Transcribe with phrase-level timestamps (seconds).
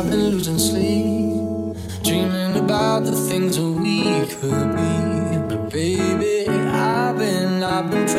[0.00, 5.54] I've been losing sleep, dreaming about the things that we could be.
[5.54, 8.09] But baby, I've been, I've been.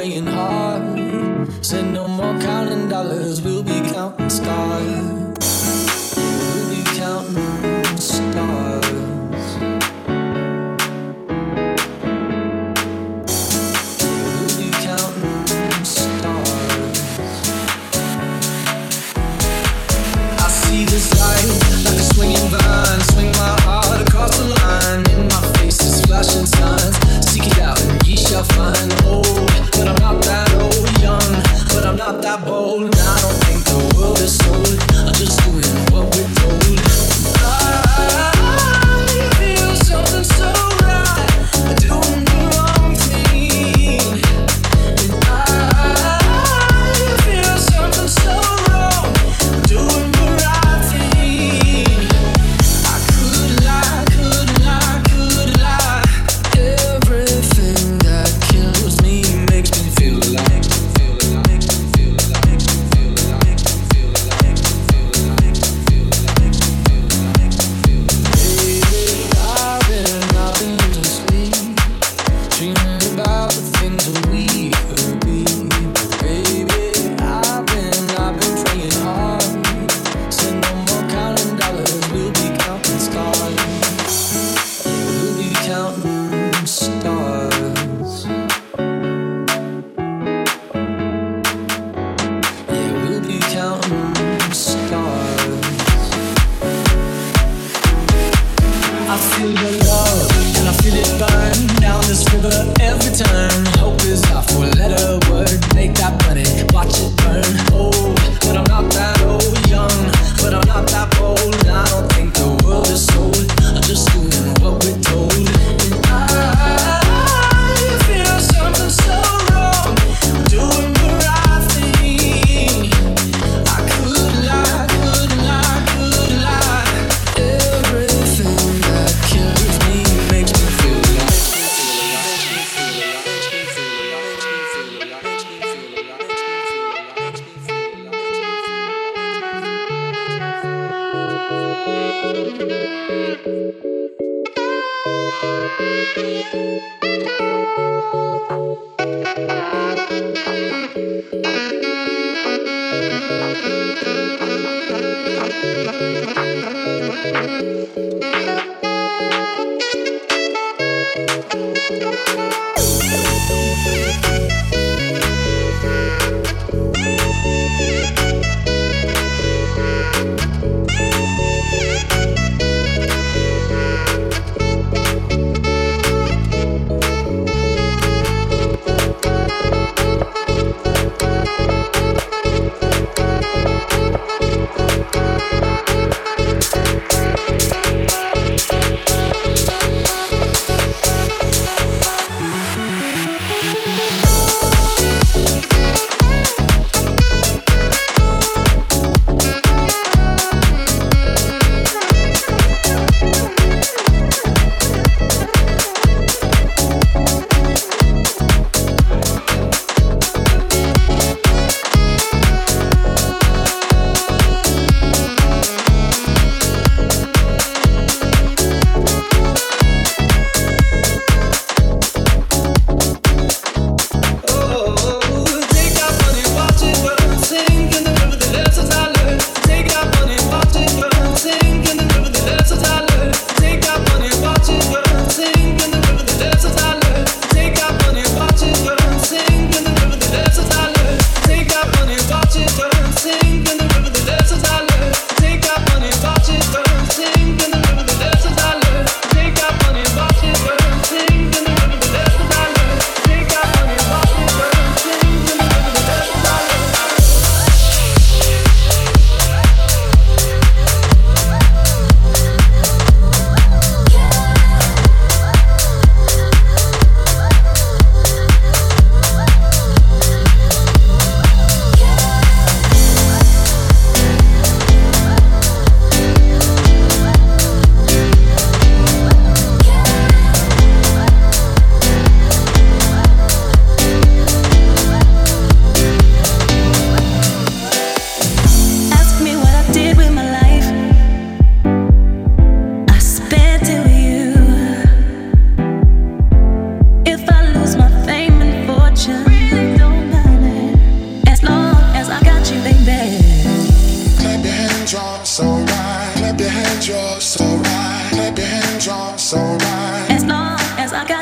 [99.49, 99.80] you.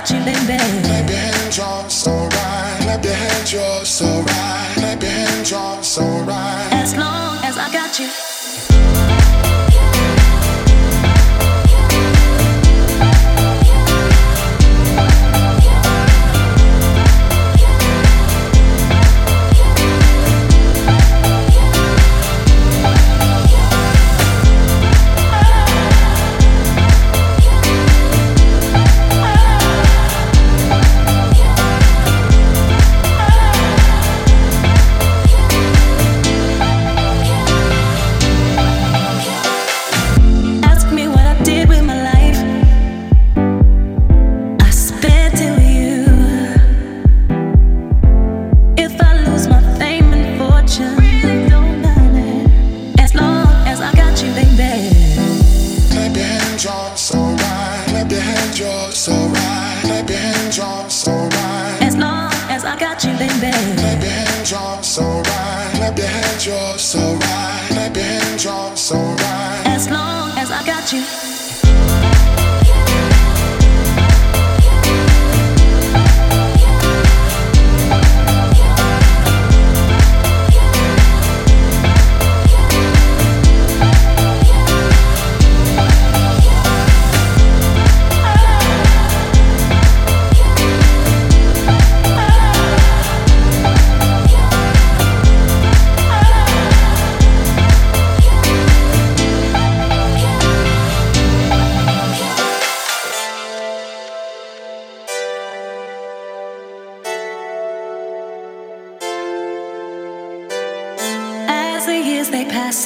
[0.10, 0.82] touching.
[0.84, 2.82] Clap your hands, y'all, it's alright.
[2.82, 4.74] Clap your hands, y'all, it's alright.
[4.76, 6.74] Clap your hands, y'all, it's.
[6.74, 8.29] As long as I got you.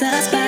[0.04, 0.43] satisfied.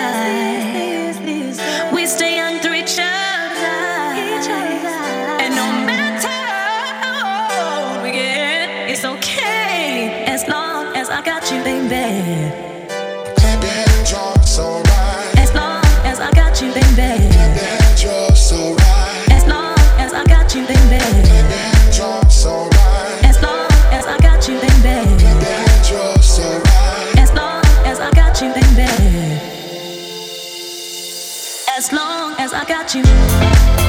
[32.59, 33.86] I got you.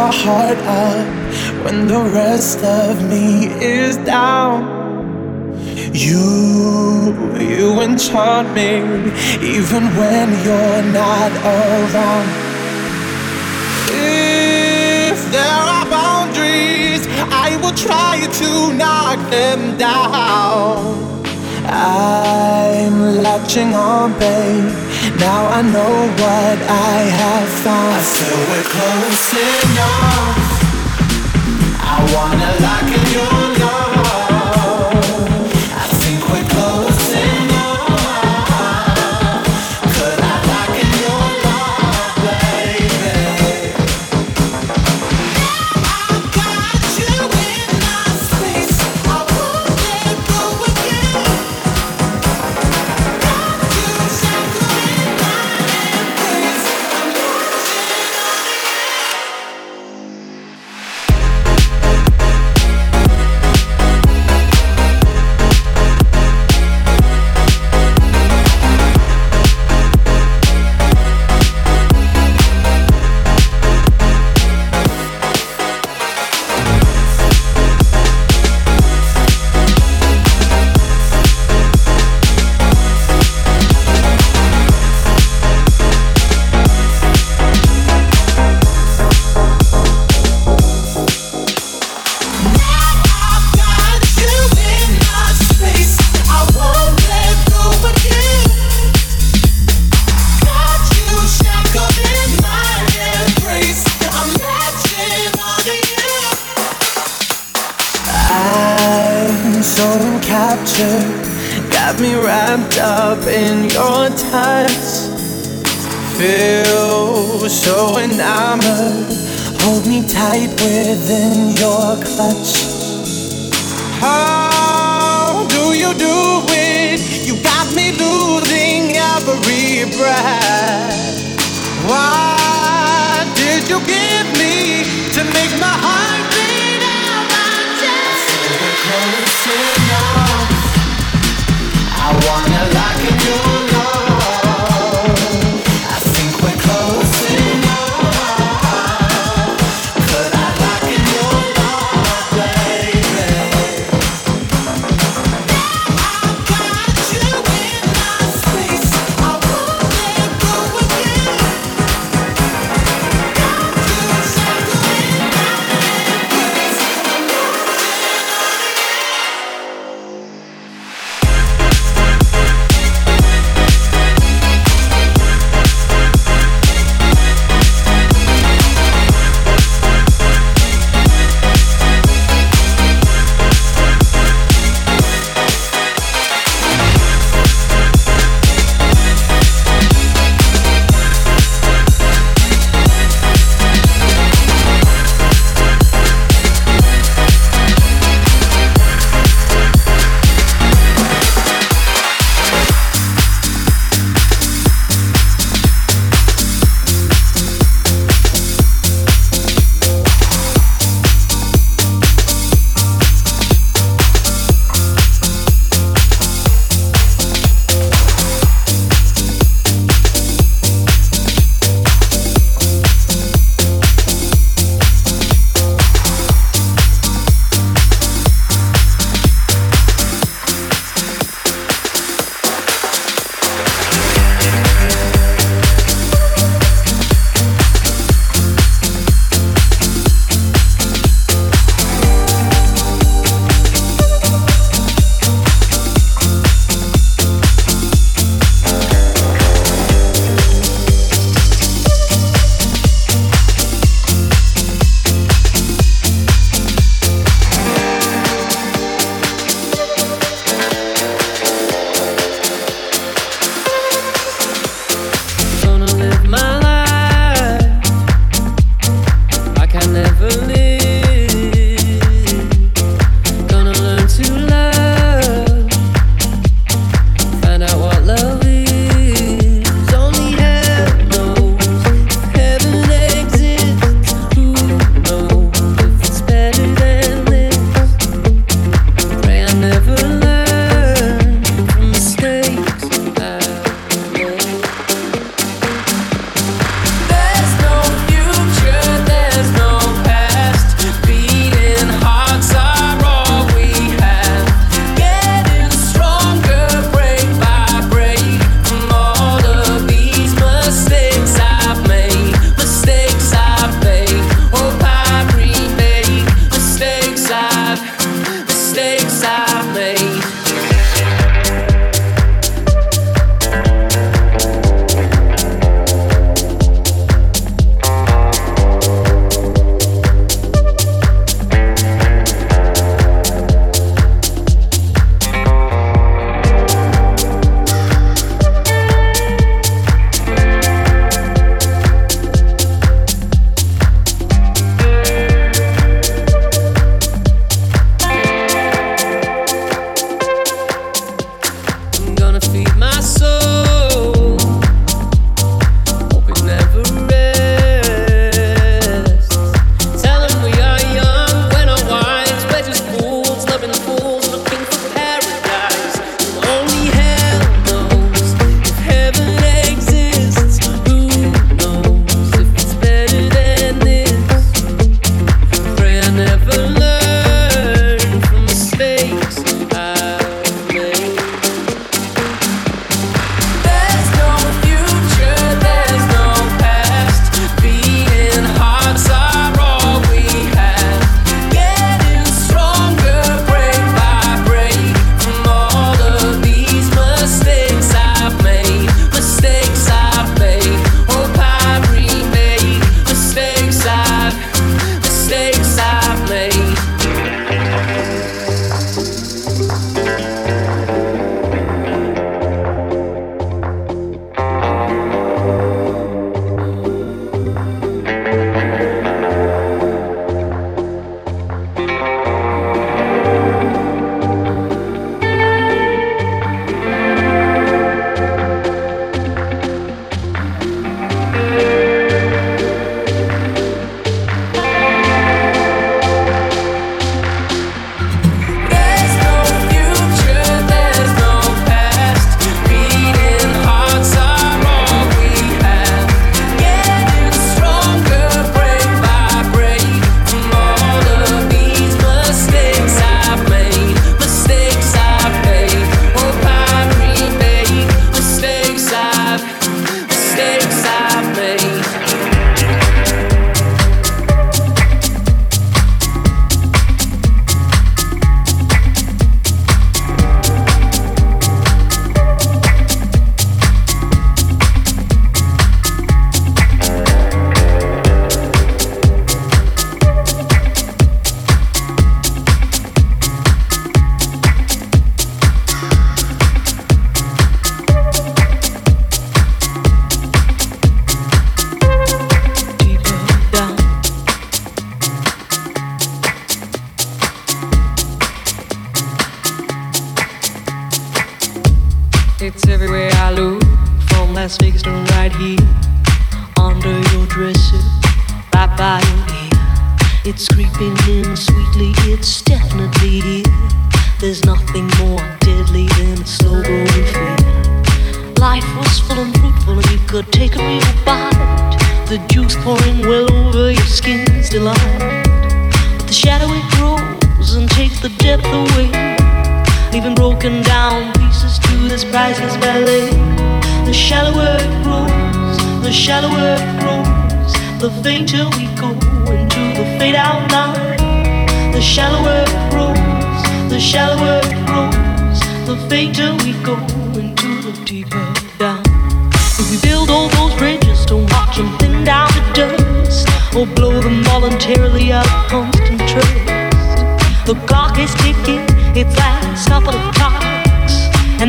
[0.00, 1.06] my heart up
[1.64, 3.24] when the rest of me
[3.80, 4.56] is down.
[5.92, 6.24] You,
[7.50, 8.72] you enchant me
[9.56, 12.28] even when you're not around.
[13.90, 17.02] If there are boundaries,
[17.46, 20.78] I will try to knock them down.
[21.66, 27.94] I'm latching on, babe now I know what I have found.
[27.94, 29.32] I feel we're close
[29.64, 30.48] enough.
[31.80, 33.49] I wanna lock in your.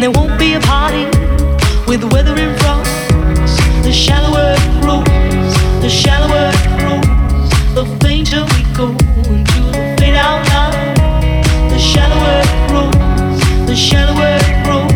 [0.02, 1.06] and there won't be a party
[1.88, 2.86] with weather in front.
[3.84, 7.06] The shallower it grows, the shallower it grows,
[7.76, 8.88] the fainter we go
[9.30, 10.96] into the fade out line.
[11.70, 14.92] The shallower it grows, the shallower it grows,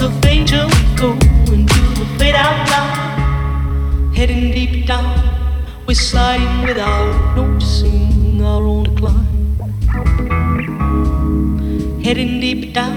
[0.00, 1.10] the fainter we go
[1.54, 4.12] into the fade out line.
[4.14, 5.18] Heading deep down,
[5.86, 9.26] we're sliding without noticing our own decline.
[12.02, 12.95] Heading deep down.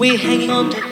[0.00, 0.89] We're hanging on to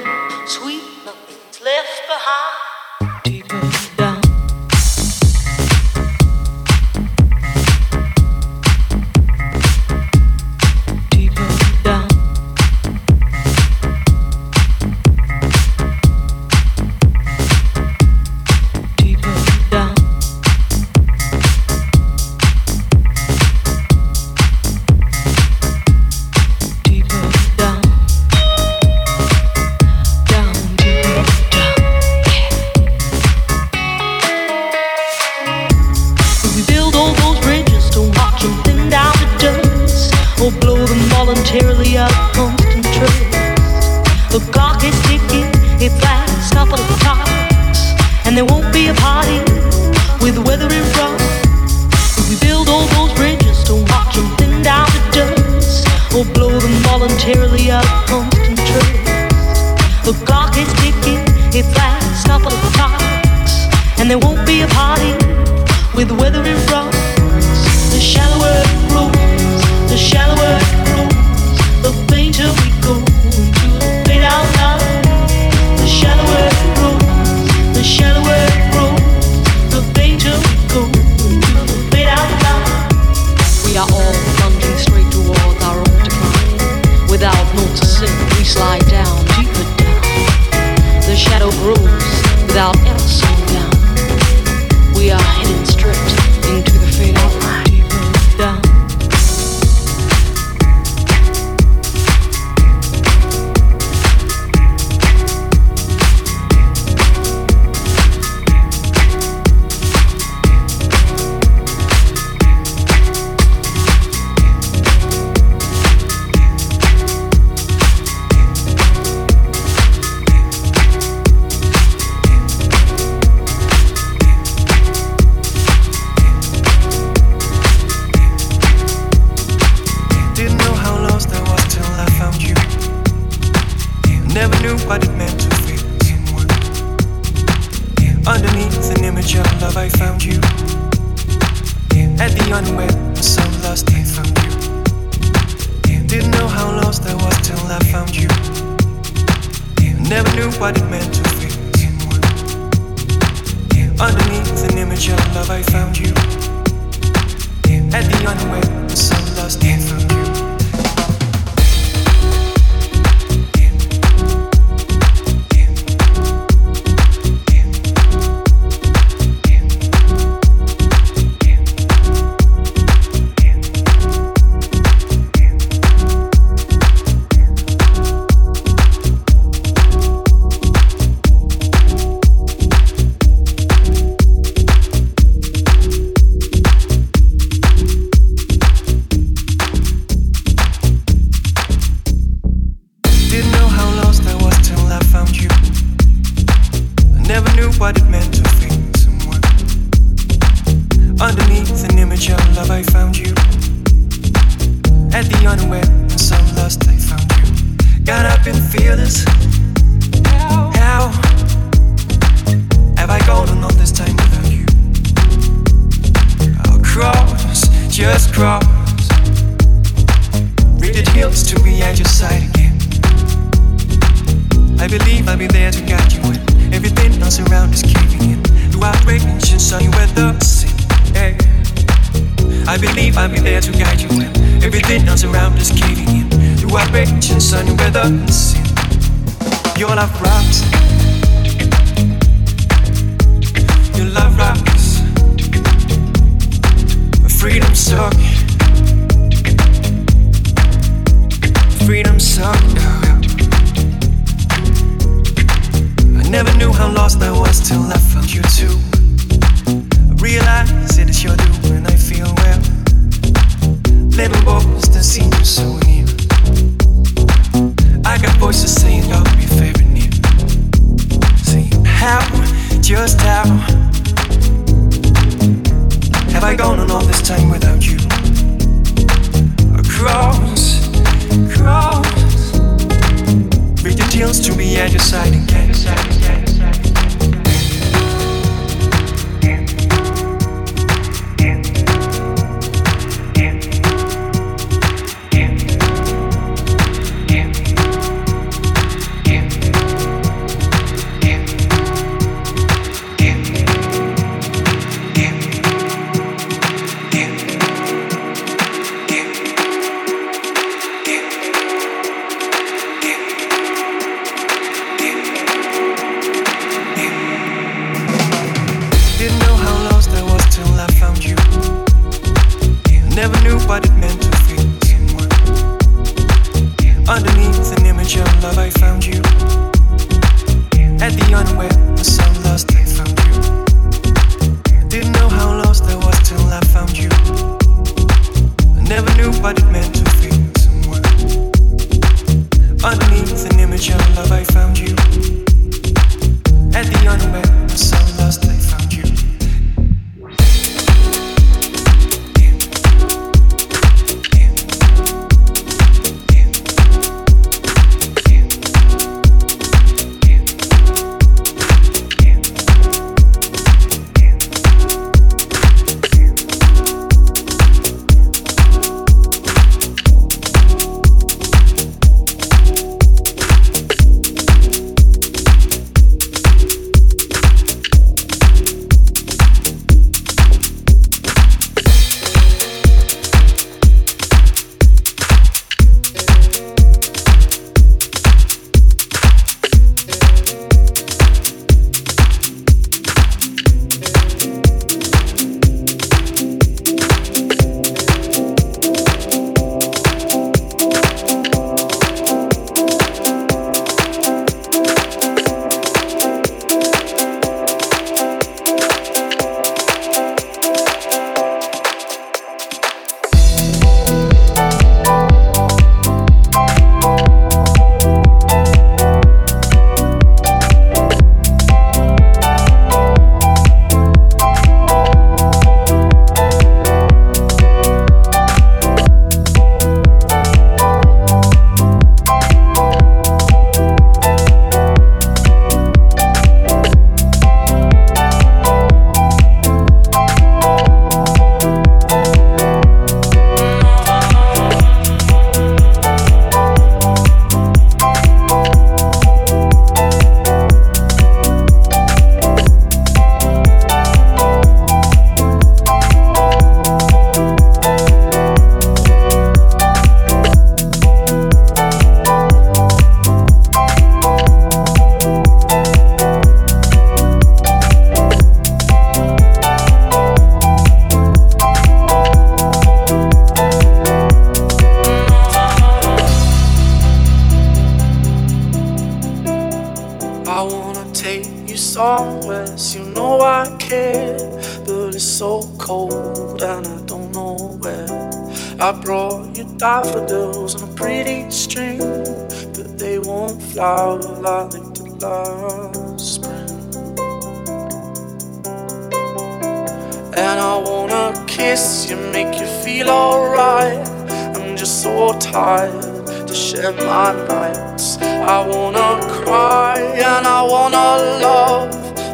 [501.69, 504.09] kiss you, make you feel alright.
[504.57, 508.17] I'm just so tired to share my nights.
[508.55, 509.11] I wanna
[509.43, 510.01] cry
[510.31, 511.09] and I wanna
[511.47, 511.91] love,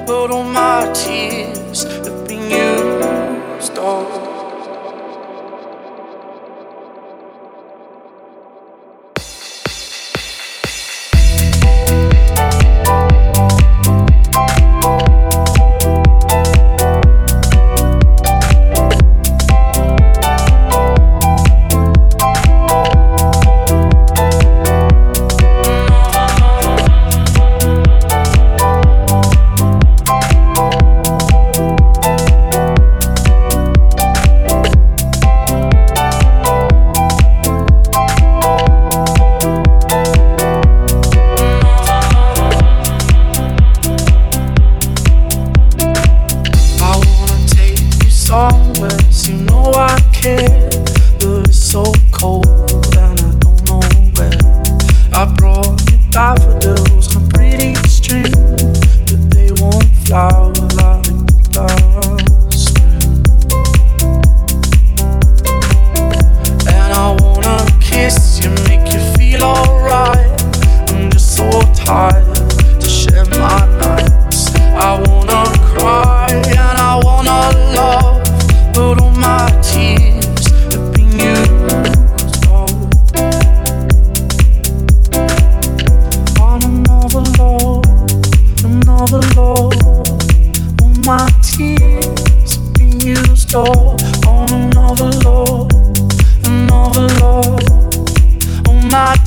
[0.07, 1.54] but all my tears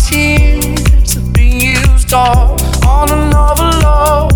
[0.08, 2.56] tears have been used all
[2.88, 4.32] on another love,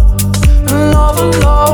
[0.68, 1.71] another love.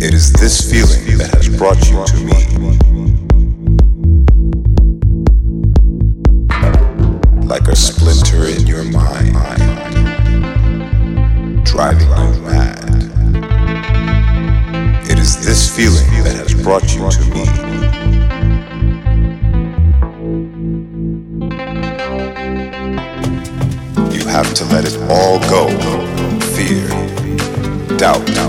[0.00, 2.38] It is this feeling that has brought you to me.
[7.44, 9.34] Like a splinter in your mind,
[11.64, 12.78] driving you mad.
[15.10, 17.44] It is this feeling that has brought you to me.
[24.16, 25.68] You have to let it all go
[26.54, 26.86] fear,
[27.96, 28.47] doubt, doubt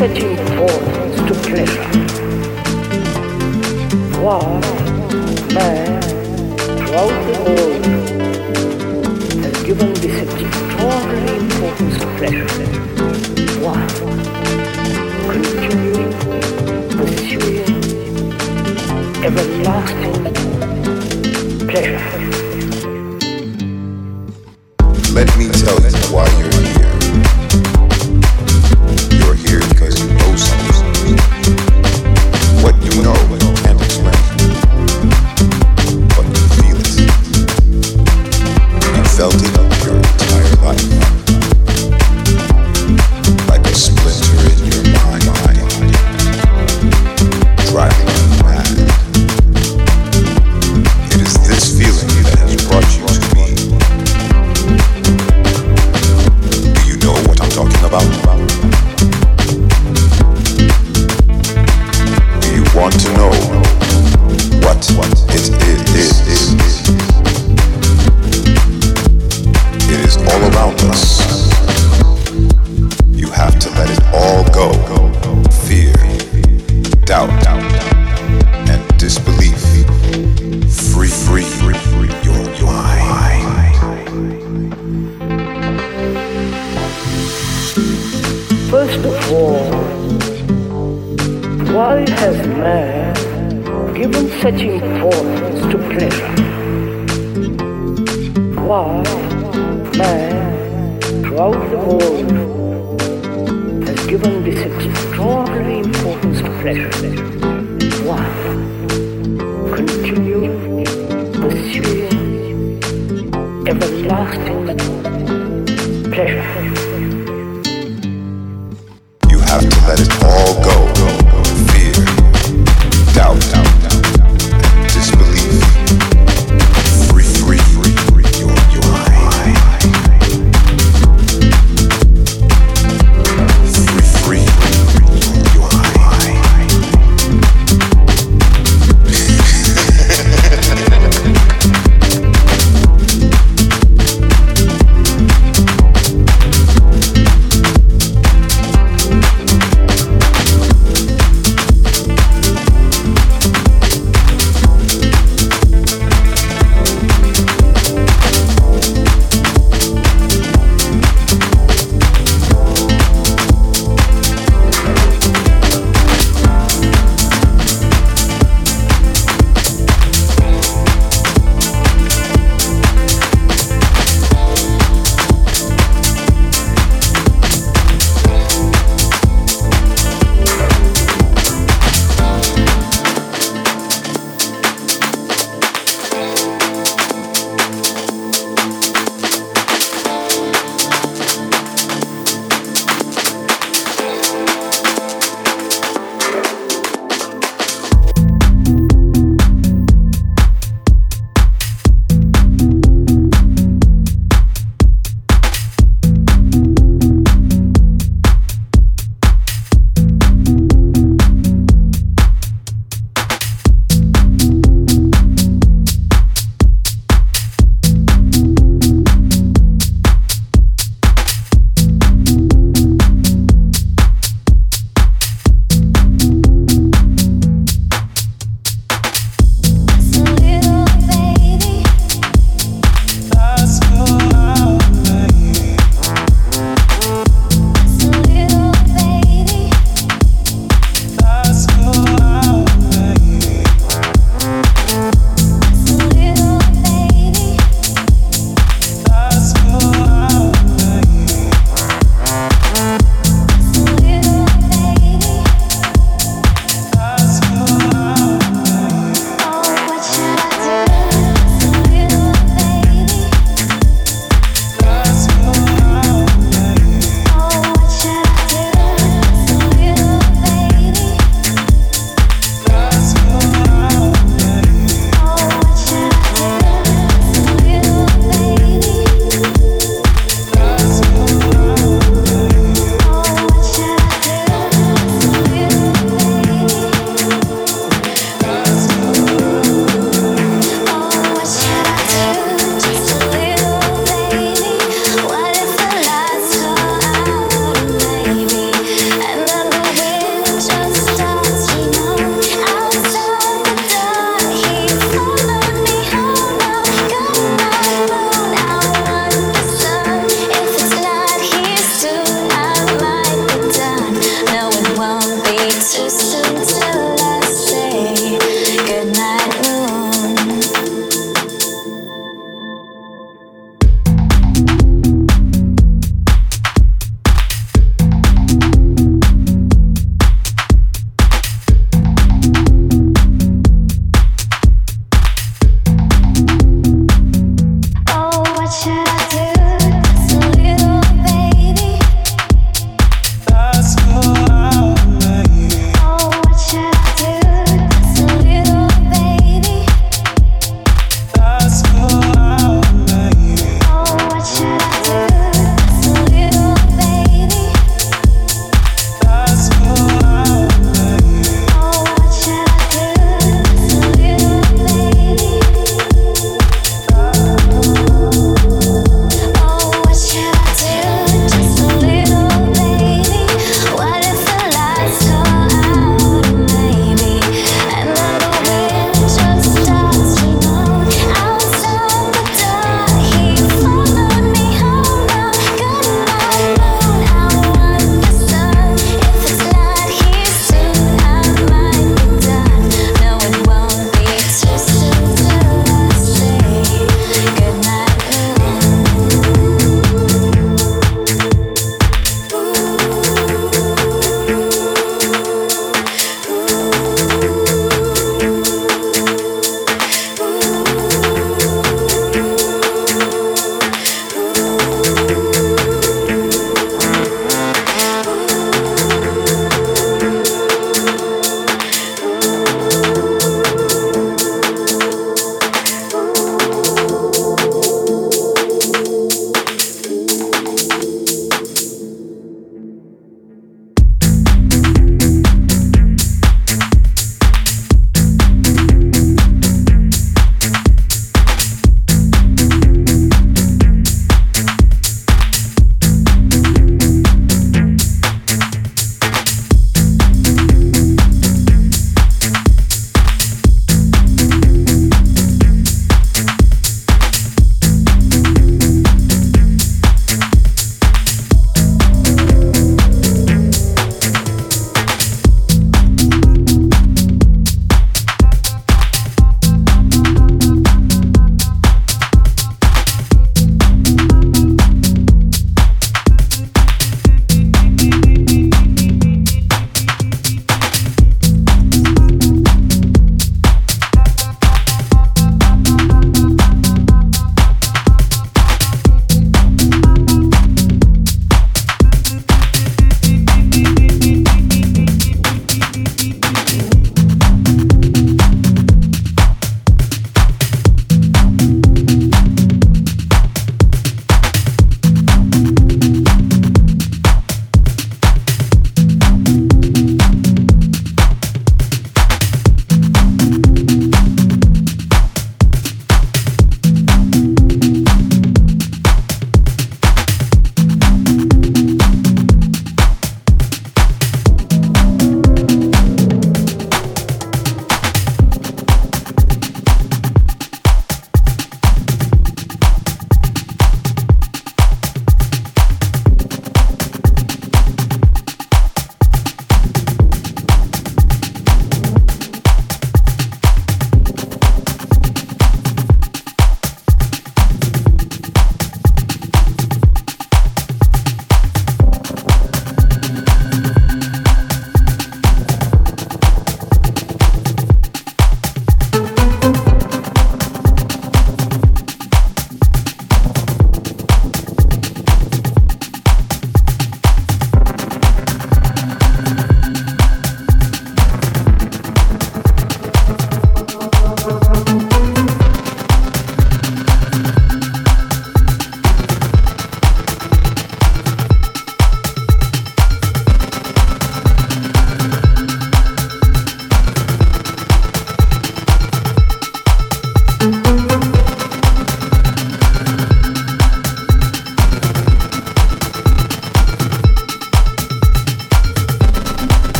[0.00, 1.88] setting forth to pleasure.
[4.22, 4.48] War,
[5.52, 6.00] man,
[6.78, 7.84] throughout the world,
[9.44, 12.48] has given this extraordinary importance to pleasure.
[13.60, 13.80] Why?
[15.34, 16.12] Continuing,
[16.96, 17.72] pursuing,
[19.22, 20.16] everlasting
[21.68, 22.29] pleasure.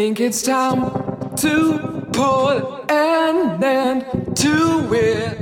[0.00, 0.80] think it's time
[1.36, 2.48] to pull
[2.90, 4.02] an end
[4.34, 5.36] to it.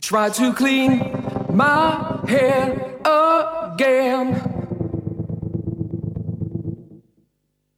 [0.00, 1.10] Try to clean
[1.52, 4.40] my head again.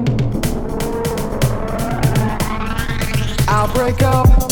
[3.61, 4.50] I'll break up.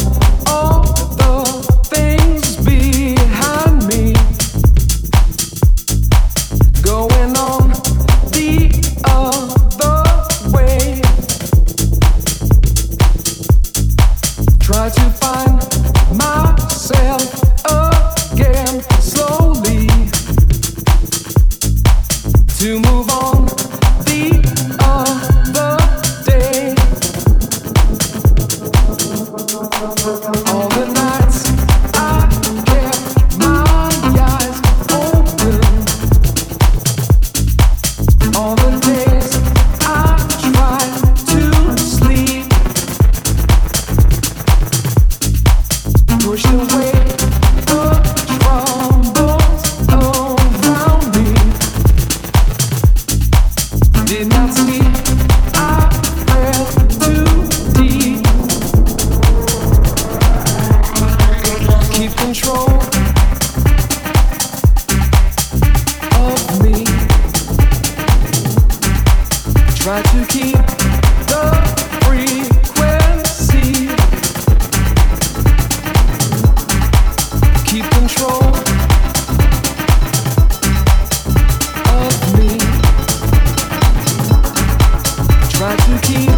[85.77, 86.28] certainty